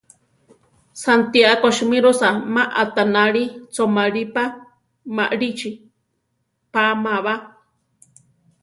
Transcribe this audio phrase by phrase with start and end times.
[1.03, 4.43] Santiáko simírosa má aʼtanáli choʼmalí pa,
[5.15, 5.71] malíchi
[6.73, 7.35] páma ba.